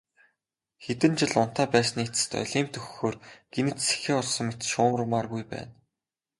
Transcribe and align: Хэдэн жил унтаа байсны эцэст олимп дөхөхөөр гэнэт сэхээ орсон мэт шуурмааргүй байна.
Хэдэн 0.83 1.13
жил 1.19 1.33
унтаа 1.43 1.67
байсны 1.75 1.99
эцэст 2.07 2.31
олимп 2.43 2.69
дөхөхөөр 2.73 3.15
гэнэт 3.53 3.79
сэхээ 3.87 4.15
орсон 4.21 4.45
мэт 4.47 4.61
шуурмааргүй 4.71 5.43
байна. 5.53 5.73